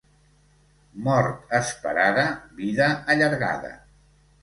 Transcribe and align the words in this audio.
Mort 1.09 1.53
esperada, 1.59 2.25
vida 2.65 2.91
allargada. 3.17 3.75